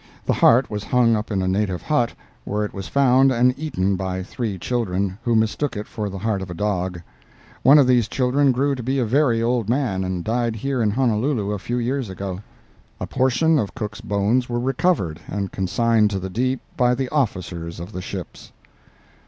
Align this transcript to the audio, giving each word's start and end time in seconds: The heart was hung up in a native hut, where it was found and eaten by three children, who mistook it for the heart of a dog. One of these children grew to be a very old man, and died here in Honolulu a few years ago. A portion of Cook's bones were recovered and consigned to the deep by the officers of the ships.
The 0.25 0.33
heart 0.33 0.67
was 0.71 0.85
hung 0.85 1.15
up 1.15 1.29
in 1.29 1.43
a 1.43 1.47
native 1.47 1.83
hut, 1.83 2.15
where 2.43 2.65
it 2.65 2.73
was 2.73 2.87
found 2.87 3.31
and 3.31 3.53
eaten 3.55 3.95
by 3.95 4.23
three 4.23 4.57
children, 4.57 5.19
who 5.23 5.35
mistook 5.35 5.77
it 5.77 5.85
for 5.85 6.09
the 6.09 6.17
heart 6.17 6.41
of 6.41 6.49
a 6.49 6.55
dog. 6.55 6.99
One 7.61 7.77
of 7.77 7.85
these 7.85 8.07
children 8.07 8.51
grew 8.51 8.73
to 8.73 8.81
be 8.81 8.97
a 8.97 9.05
very 9.05 9.43
old 9.43 9.69
man, 9.69 10.03
and 10.03 10.23
died 10.23 10.55
here 10.55 10.81
in 10.81 10.89
Honolulu 10.89 11.51
a 11.51 11.59
few 11.59 11.77
years 11.77 12.09
ago. 12.09 12.39
A 12.99 13.05
portion 13.05 13.59
of 13.59 13.75
Cook's 13.75 14.01
bones 14.01 14.49
were 14.49 14.59
recovered 14.59 15.19
and 15.27 15.51
consigned 15.51 16.09
to 16.09 16.19
the 16.19 16.31
deep 16.31 16.61
by 16.75 16.95
the 16.95 17.07
officers 17.09 17.79
of 17.79 17.91
the 17.91 18.01
ships. 18.01 18.51